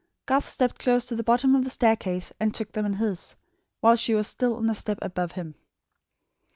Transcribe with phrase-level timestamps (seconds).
[0.25, 3.35] Garth stepped close to the bottom of the staircase and took them in his,
[3.81, 5.53] while she was still on the step above him.